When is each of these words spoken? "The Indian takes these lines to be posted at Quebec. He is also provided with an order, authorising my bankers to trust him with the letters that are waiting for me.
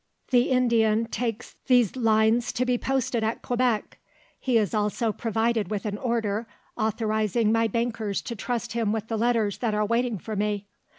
"The 0.31 0.49
Indian 0.49 1.05
takes 1.05 1.57
these 1.67 1.95
lines 1.95 2.51
to 2.53 2.65
be 2.65 2.75
posted 2.79 3.23
at 3.23 3.43
Quebec. 3.43 3.99
He 4.39 4.57
is 4.57 4.73
also 4.73 5.11
provided 5.13 5.69
with 5.69 5.85
an 5.85 5.99
order, 5.99 6.47
authorising 6.75 7.51
my 7.51 7.67
bankers 7.67 8.23
to 8.23 8.35
trust 8.35 8.73
him 8.73 8.91
with 8.91 9.09
the 9.09 9.15
letters 9.17 9.59
that 9.59 9.75
are 9.75 9.85
waiting 9.85 10.17
for 10.17 10.35
me. 10.35 10.65